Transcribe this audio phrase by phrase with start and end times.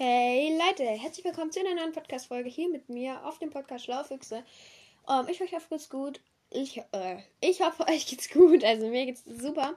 [0.00, 4.44] Hey Leute, herzlich willkommen zu einer neuen Podcast-Folge hier mit mir auf dem Podcast Schlaufüchse.
[5.04, 6.20] Um, ähm, ich hoffe, euch geht's gut.
[6.50, 8.62] Ich, äh, ich hoffe, euch geht's gut.
[8.62, 9.74] Also mir geht's super.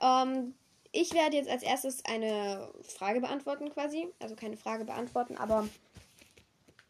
[0.00, 0.54] Um, ähm,
[0.90, 4.08] ich werde jetzt als erstes eine Frage beantworten quasi.
[4.18, 5.68] Also keine Frage beantworten, aber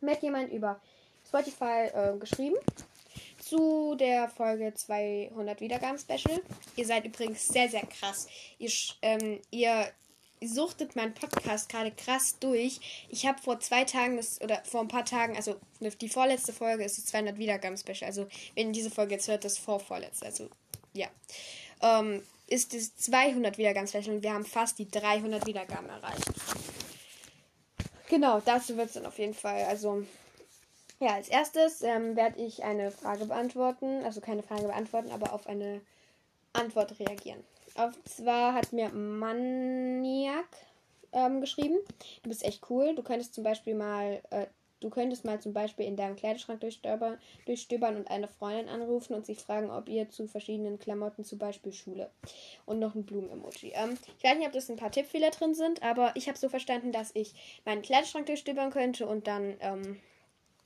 [0.00, 0.80] mir hat jemand über
[1.28, 2.56] Spotify äh, geschrieben
[3.38, 6.40] zu der Folge 200 Wiedergaben Special.
[6.76, 8.28] Ihr seid übrigens sehr, sehr krass.
[8.58, 8.70] Ihr,
[9.02, 9.92] ähm, ihr
[10.46, 13.06] suchtet meinen Podcast gerade krass durch.
[13.08, 16.84] Ich habe vor zwei Tagen, das, oder vor ein paar Tagen, also die vorletzte Folge
[16.84, 18.04] ist das 200 Wiedergaben-Special.
[18.04, 20.26] Also, wenn ihr diese Folge jetzt hört, das vorvorletzte.
[20.26, 20.48] Also,
[20.92, 21.08] ja.
[21.80, 26.30] Ähm, ist das 200 Wiedergaben-Special und wir haben fast die 300 Wiedergaben erreicht.
[28.08, 29.64] Genau, dazu wird es dann auf jeden Fall.
[29.64, 30.04] Also,
[31.00, 34.04] ja, als erstes ähm, werde ich eine Frage beantworten.
[34.04, 35.80] Also, keine Frage beantworten, aber auf eine
[36.52, 37.42] Antwort reagieren.
[37.74, 40.48] Und zwar hat mir Maniac
[41.12, 41.78] ähm, geschrieben.
[42.22, 42.94] Du bist echt cool.
[42.94, 44.46] Du könntest zum Beispiel mal, äh,
[44.80, 49.26] du könntest mal zum Beispiel in deinem Kleiderschrank durchstöbern, durchstöbern und eine Freundin anrufen und
[49.26, 52.10] sie fragen, ob ihr zu verschiedenen Klamotten, zum Beispiel Schule
[52.66, 53.72] und noch ein Blumen-Emoji.
[53.74, 56.48] Ähm, ich weiß nicht, ob das ein paar Tippfehler drin sind, aber ich habe so
[56.48, 60.00] verstanden, dass ich meinen Kleiderschrank durchstöbern könnte und dann ähm,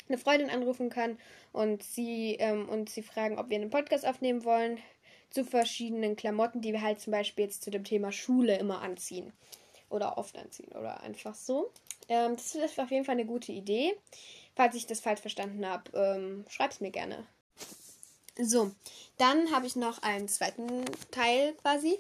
[0.09, 1.19] eine Freundin anrufen kann
[1.53, 4.79] und sie ähm, und sie fragen, ob wir einen Podcast aufnehmen wollen
[5.37, 9.35] zu verschiedenen Klamotten, die wir halt zum Beispiel jetzt zu dem Thema Schule immer anziehen.
[9.91, 11.71] Oder oft anziehen oder einfach so.
[12.09, 13.95] Ähm, das ist auf jeden Fall eine gute Idee.
[14.55, 17.27] Falls ich das falsch verstanden habe, ähm, es mir gerne.
[18.41, 18.71] So,
[19.19, 21.99] dann habe ich noch einen zweiten Teil quasi.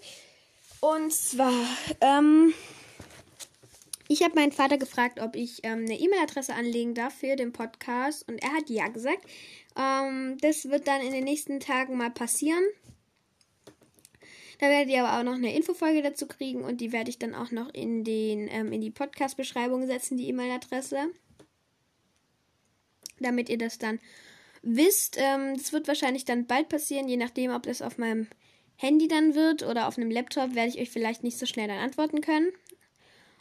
[0.81, 1.53] Und zwar,
[2.01, 2.55] ähm,
[4.09, 8.27] ich habe meinen Vater gefragt, ob ich ähm, eine E-Mail-Adresse anlegen darf für den Podcast.
[8.29, 9.27] Und er hat ja gesagt.
[9.79, 12.65] Ähm, das wird dann in den nächsten Tagen mal passieren.
[14.59, 17.35] Da werdet ihr aber auch noch eine Infofolge dazu kriegen und die werde ich dann
[17.35, 21.11] auch noch in, den, ähm, in die Podcast-Beschreibung setzen, die E-Mail-Adresse.
[23.21, 23.99] Damit ihr das dann
[24.63, 25.17] wisst.
[25.19, 28.29] Ähm, das wird wahrscheinlich dann bald passieren, je nachdem, ob das auf meinem
[28.77, 31.79] Handy dann wird oder auf einem Laptop, werde ich euch vielleicht nicht so schnell dann
[31.79, 32.49] antworten können.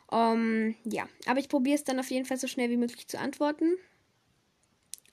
[0.08, 3.08] Um, ähm, ja, aber ich probiere es dann auf jeden Fall so schnell wie möglich
[3.08, 3.76] zu antworten.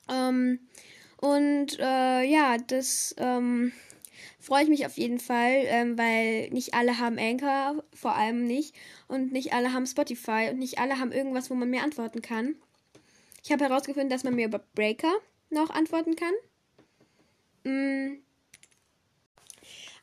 [0.07, 0.59] Um, ähm,
[1.17, 3.73] und äh, ja, das ähm,
[4.39, 8.75] freue ich mich auf jeden Fall, ähm, weil nicht alle haben Anchor, vor allem nicht.
[9.09, 12.55] Und nicht alle haben Spotify und nicht alle haben irgendwas, wo man mir antworten kann.
[13.45, 15.13] Ich habe herausgefunden, dass man mir über Breaker
[15.51, 16.35] noch antworten kann.
[17.65, 18.19] Mm.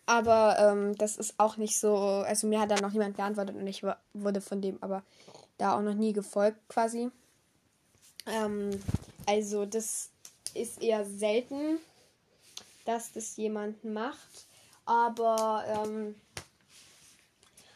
[0.06, 1.96] Aber ähm, das ist auch nicht so.
[1.96, 5.04] Also mir hat da noch niemand geantwortet und ich wurde von dem aber
[5.58, 7.12] da auch noch nie gefolgt quasi.
[8.26, 8.72] Ähm,
[9.28, 10.10] also das
[10.56, 11.78] ist eher selten
[12.86, 14.48] dass das jemand macht.
[14.86, 16.16] Aber ähm,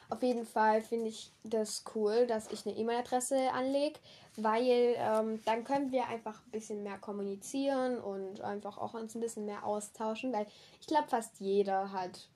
[0.09, 3.99] auf jeden Fall finde ich das cool, dass ich eine E-Mail-Adresse anlege,
[4.35, 9.21] weil ähm, dann können wir einfach ein bisschen mehr kommunizieren und einfach auch uns ein
[9.21, 10.47] bisschen mehr austauschen, weil
[10.79, 12.27] ich glaube, fast jeder hat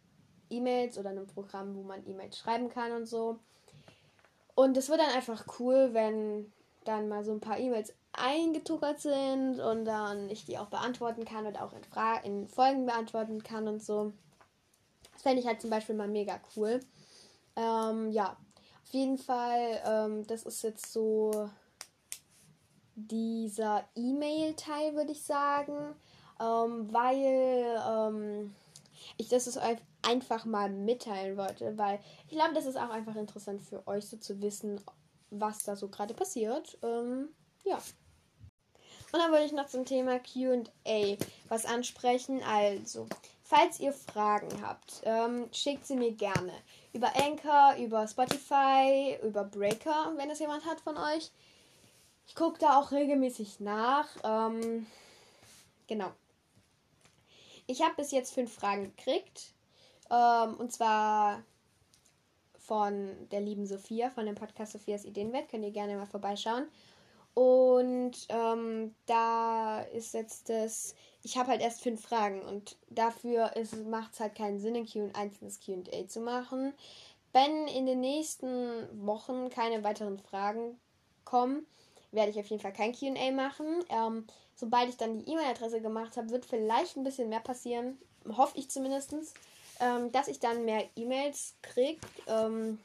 [0.50, 3.40] E-Mails oder ein Programm, wo man E-Mails schreiben kann und so.
[4.56, 6.52] Und es wird dann einfach cool, wenn
[6.84, 11.46] dann mal so ein paar E-Mails eingetuckert sind und dann ich die auch beantworten kann
[11.46, 14.14] oder auch in, Fra in Folgen beantworten kann und so.
[15.14, 16.80] Das fände ich halt zum Beispiel mal mega cool.
[17.56, 18.38] Ähm, ja,
[18.84, 21.50] auf jeden Fall, ähm, das ist jetzt so
[22.96, 25.96] dieser E-Mail-Teil, würde ich sagen,
[26.40, 28.56] ähm, weil ähm,
[29.18, 29.60] ich das ist
[30.02, 34.18] einfach mal mitteilen wollte, weil ich glaube, das ist auch einfach interessant für euch so
[34.18, 34.82] zu wissen,
[35.30, 36.78] was da so gerade passiert.
[36.84, 37.30] Ähm,
[37.64, 37.80] ja.
[39.12, 42.44] Und dann wollte ich noch zum Thema QA was ansprechen.
[42.44, 43.08] Also,
[43.44, 46.52] falls ihr Fragen habt, ähm, schickt sie mir gerne.
[46.94, 51.32] Über Anchor, über Spotify, über Breaker, wenn es jemand hat von euch.
[52.28, 54.08] Ich gucke da auch regelmäßig nach.
[54.24, 54.86] Ähm,
[55.88, 56.12] genau.
[57.66, 59.54] Ich habe bis jetzt fünf Fragen gekriegt.
[60.12, 61.44] Ähm, und zwar
[62.60, 65.48] von der lieben Sophia, von dem Podcast Sophias Ideenwelt.
[65.50, 66.68] Könnt ihr gerne mal vorbeischauen.
[67.38, 73.52] Und ähm, da ist jetzt das, ich habe halt erst fünf Fragen und dafür
[73.86, 76.74] macht es halt keinen Sinn, ein, einzelnes QA zu machen.
[77.34, 78.50] Wenn in den nächsten
[79.06, 80.80] Wochen keine weiteren Fragen
[81.26, 81.68] kommen,
[82.12, 83.84] werde ich auf jeden Fall kein QA machen.
[83.90, 84.26] Ähm,
[84.56, 88.00] sobald ich dann die E-Mail-Adresse gemacht habe, wird vielleicht ein bisschen mehr passieren,
[88.36, 89.14] hoffe ich zumindest,
[89.80, 92.80] ähm, dass ich dann mehr E-Mails kriege, ähm,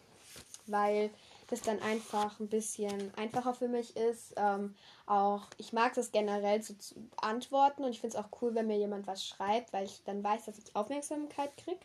[0.67, 1.09] weil
[1.53, 4.33] das dann einfach ein bisschen einfacher für mich ist.
[4.37, 8.55] Ähm, auch ich mag das generell so zu antworten und ich finde es auch cool,
[8.55, 11.85] wenn mir jemand was schreibt, weil ich dann weiß, dass ich Aufmerksamkeit kriege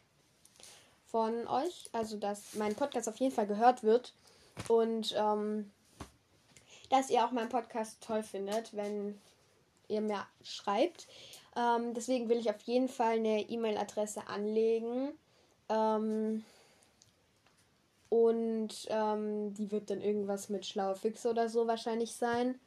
[1.12, 1.90] von euch.
[1.92, 4.14] Also dass mein Podcast auf jeden Fall gehört wird.
[4.70, 5.70] Und ähm,
[6.90, 9.20] dass ihr auch meinen Podcast toll findet, wenn
[9.90, 11.08] ihr mir schreibt.
[11.58, 15.12] Ähm, deswegen will ich auf jeden Fall eine E-Mail-Adresse anlegen.
[15.68, 16.46] Ähm,
[18.10, 22.60] und ähm, die wird dann irgendwas mit schlaue Fixe oder so wahrscheinlich sein.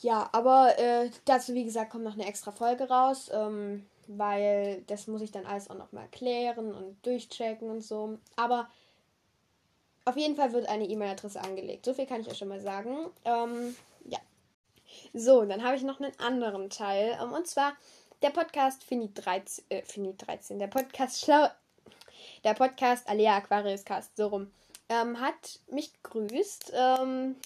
[0.00, 5.06] Ja, aber äh, dazu, wie gesagt, kommt noch eine extra Folge raus, ähm, weil das
[5.06, 8.18] muss ich dann alles auch nochmal erklären und durchchecken und so.
[8.36, 8.68] Aber
[10.04, 11.84] auf jeden Fall wird eine E-Mail-Adresse angelegt.
[11.84, 13.10] So viel kann ich euch schon mal sagen.
[13.24, 13.74] Ähm,
[14.04, 14.18] ja.
[15.12, 17.16] So, dann habe ich noch einen anderen Teil.
[17.22, 17.74] Ähm, und zwar
[18.22, 21.48] der Podcast Fini 13, äh, Fini 13, der Podcast Schlau,
[22.44, 24.50] der Podcast Alea Aquarius Cast, so rum,
[24.88, 26.72] ähm, hat mich gegrüßt.
[26.74, 27.36] Ähm,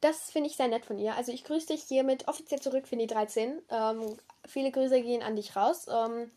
[0.00, 1.14] das finde ich sehr nett von ihr.
[1.14, 3.60] Also ich grüße dich hiermit offiziell zurück, Fini 13.
[3.70, 5.86] Ähm, viele Grüße gehen an dich raus.
[5.88, 6.30] Ähm,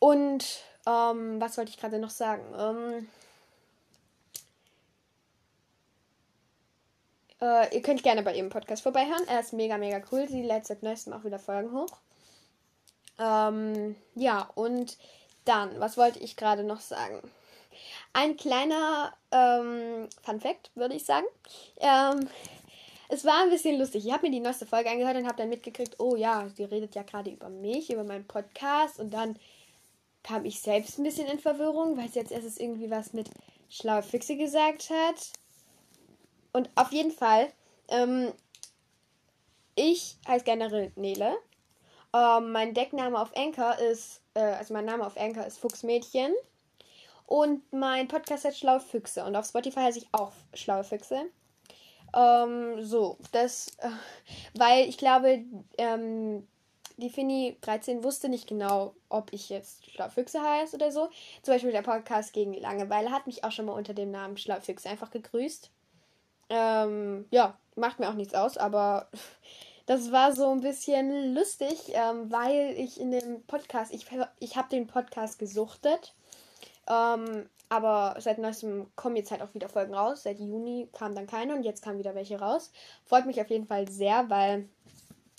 [0.00, 0.44] und
[0.86, 2.42] ähm, was wollte ich gerade noch sagen?
[2.58, 3.08] Ähm,
[7.40, 9.26] äh, ihr könnt gerne bei ihrem Podcast vorbeihören.
[9.28, 10.28] Er ist mega, mega cool.
[10.28, 11.98] Sie lädt seit neuestem auch wieder Folgen hoch.
[13.18, 14.96] Ähm, ja, und
[15.44, 17.20] dann, was wollte ich gerade noch sagen?
[18.12, 21.26] Ein kleiner ähm, Fun Fact, würde ich sagen.
[21.80, 22.28] Ähm,
[23.08, 24.06] es war ein bisschen lustig.
[24.06, 26.94] Ich habe mir die neueste Folge angehört und habe dann mitgekriegt, oh ja, sie redet
[26.94, 28.98] ja gerade über mich, über meinen Podcast.
[28.98, 29.38] Und dann
[30.22, 33.28] kam ich selbst ein bisschen in Verwirrung, weil sie jetzt erst irgendwie was mit
[33.68, 35.32] schlaue Füchse gesagt hat.
[36.54, 37.52] Und auf jeden Fall,
[37.88, 38.32] ähm,
[39.74, 41.36] ich heiße generell Nele.
[42.14, 46.32] Ähm, mein Deckname auf Anchor ist, äh, also mein Name auf Anchor ist Fuchsmädchen.
[47.26, 49.24] Und mein Podcast heißt Schlaue Füchse.
[49.24, 51.26] Und auf Spotify heiße ich auch Schlaue Füchse.
[52.14, 53.88] Ähm, so, das, äh,
[54.54, 55.44] weil ich glaube,
[55.78, 56.46] ähm,
[56.98, 61.08] die Fini 13 wusste nicht genau, ob ich jetzt Schlaue Füchse heiße oder so.
[61.42, 64.60] Zum Beispiel der Podcast gegen Langeweile hat mich auch schon mal unter dem Namen Schlaue
[64.60, 65.70] Füchse einfach gegrüßt.
[66.50, 69.08] Ähm, ja, macht mir auch nichts aus, aber
[69.86, 74.06] das war so ein bisschen lustig, ähm, weil ich in dem Podcast, ich,
[74.38, 76.14] ich habe den Podcast gesuchtet,
[76.88, 80.24] ähm, aber seit neuestem kommen jetzt halt auch wieder Folgen raus.
[80.24, 82.70] Seit Juni kam dann keine und jetzt kamen wieder welche raus.
[83.06, 84.68] Freut mich auf jeden Fall sehr, weil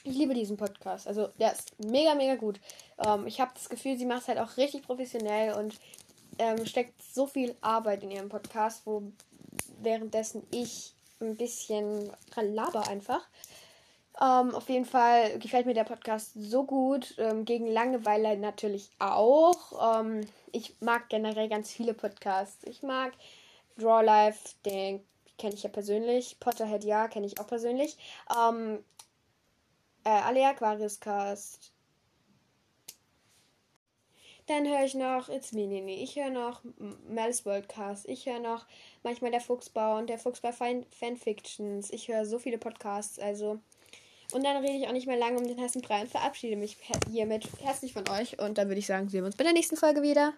[0.03, 1.07] ich liebe diesen Podcast.
[1.07, 2.59] Also der ist mega, mega gut.
[3.05, 5.79] Ähm, ich habe das Gefühl, sie macht es halt auch richtig professionell und
[6.39, 9.03] ähm, steckt so viel Arbeit in ihrem Podcast, wo
[9.81, 13.21] währenddessen ich ein bisschen laber einfach.
[14.21, 17.15] Ähm, auf jeden Fall gefällt mir der Podcast so gut.
[17.17, 19.99] Ähm, gegen Langeweile natürlich auch.
[19.99, 20.21] Ähm,
[20.51, 22.63] ich mag generell ganz viele Podcasts.
[22.65, 23.13] Ich mag
[23.77, 25.03] Draw Life, den
[25.37, 26.39] kenne ich ja persönlich.
[26.39, 27.97] Potterhead, ja, kenne ich auch persönlich.
[28.37, 28.83] Ähm,
[30.03, 31.71] äh, alle Aquarius Cast.
[34.47, 36.03] Dann höre ich noch It's Me Nini.
[36.03, 36.61] Ich höre noch
[37.07, 38.07] Mel's Worldcast.
[38.09, 38.65] Ich höre noch
[39.01, 41.89] manchmal der Fuchsbau und der Fuchsbau Fan Fanfictions.
[41.91, 43.19] Ich höre so viele Podcasts.
[43.19, 43.59] Also
[44.31, 46.77] und dann rede ich auch nicht mehr lange um den heißen Brei und verabschiede mich
[47.11, 48.39] hiermit herzlich von euch.
[48.39, 50.31] Und dann würde ich sagen, sehen wir uns bei der nächsten Folge wieder.